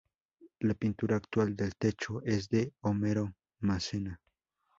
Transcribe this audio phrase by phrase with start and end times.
[0.61, 4.19] La pintura actual del techo es de Homero Massena.